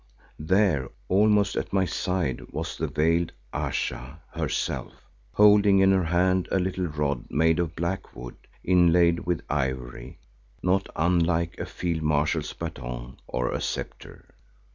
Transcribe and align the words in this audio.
there, 0.39 0.89
almost 1.09 1.55
at 1.55 1.71
my 1.71 1.85
side 1.85 2.41
was 2.51 2.75
the 2.75 2.87
veiled 2.87 3.31
Ayesha 3.53 4.19
herself, 4.31 4.93
holding 5.33 5.77
in 5.77 5.91
her 5.91 6.05
hand 6.05 6.47
a 6.49 6.57
little 6.57 6.87
rod 6.87 7.25
made 7.29 7.59
of 7.59 7.75
black 7.75 8.15
wood 8.15 8.33
inlaid 8.63 9.19
with 9.27 9.43
ivory 9.47 10.17
not 10.63 10.87
unlike 10.95 11.55
a 11.59 11.67
field 11.67 12.01
marshal's 12.01 12.51
baton, 12.51 13.17
or 13.27 13.51
a 13.51 13.61
sceptre. 13.61 14.25